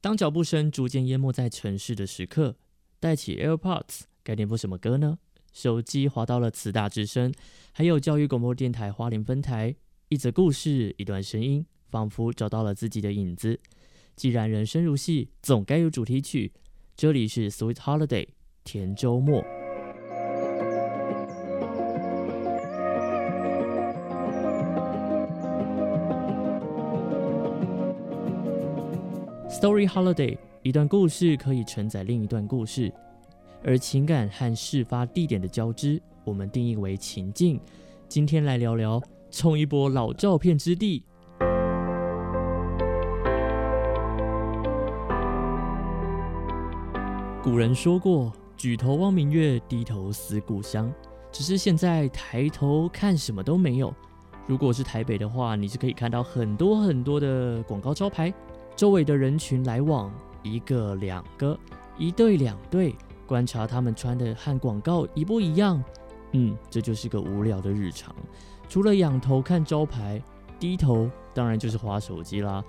[0.00, 2.56] 当脚步声逐渐淹没在城市的时刻，
[3.00, 5.18] 戴起 AirPods，该点播什么歌呢？
[5.52, 7.34] 手机滑到了慈大之声，
[7.72, 9.74] 还有教育广播电台花莲分台，
[10.08, 13.58] 一则故事，一段声音，仿佛找到了自己的影子。
[14.14, 16.52] 既然人生如戏，总该有主题曲。
[16.96, 18.28] 这里是 Sweet Holiday，
[18.62, 19.57] 甜周末。
[29.48, 32.92] Story Holiday，一段故事可以承载另一段故事，
[33.64, 37.58] 而情感和事发地点的交织，我们定义为情境。
[38.08, 41.02] 今天来聊聊冲一波老照片之地。
[47.42, 50.92] 古人说过：“举头望明月，低头思故乡。”
[51.32, 53.94] 只是现在抬头看什么都没有。
[54.46, 58.32] 如果是台北的话，你是可以看到很多很多的广告招牌。
[58.78, 60.08] 周围的人群来往，
[60.44, 61.58] 一个两个，
[61.96, 62.94] 一对两对，
[63.26, 65.82] 观察他们穿的和广告一不一样。
[66.30, 68.14] 嗯，这就是个无聊的日常。
[68.68, 70.22] 除了仰头看招牌，
[70.60, 72.62] 低头当然就是划手机啦。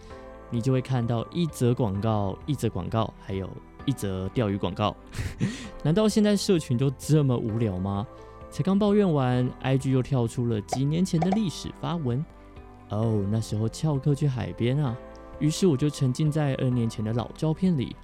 [0.50, 3.48] 你就会看到一则广告，一则广告，还有
[3.86, 4.96] 一则钓鱼广告。
[5.86, 8.08] 难道现在社群都这么无聊吗？
[8.50, 12.26] 才刚抱怨完，IG 又跳出了几年前的历史发文。
[12.90, 14.98] 哦，那时候翘课去海边啊。
[15.40, 17.96] 于是我就沉浸在二年前的老照片里，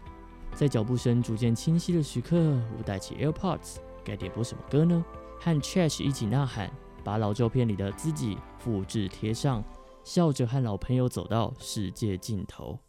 [0.54, 2.38] 在脚步声逐渐清晰的时刻，
[2.78, 5.04] 我戴起 AirPods，该点播什么歌呢？
[5.40, 6.72] 和 Chash 一起呐喊，
[7.04, 9.64] 把老照片里的自己复制贴上，
[10.04, 12.80] 笑着和老朋友走到世界尽头。